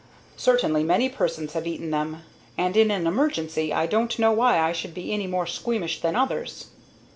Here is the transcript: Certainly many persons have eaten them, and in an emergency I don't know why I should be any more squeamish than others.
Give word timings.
Certainly 0.37 0.83
many 0.83 1.09
persons 1.09 1.53
have 1.53 1.67
eaten 1.67 1.91
them, 1.91 2.23
and 2.57 2.75
in 2.75 2.89
an 2.89 3.05
emergency 3.05 3.71
I 3.71 3.85
don't 3.85 4.17
know 4.17 4.31
why 4.31 4.57
I 4.57 4.71
should 4.73 4.95
be 4.95 5.13
any 5.13 5.27
more 5.27 5.45
squeamish 5.45 6.01
than 6.01 6.15
others. 6.15 6.71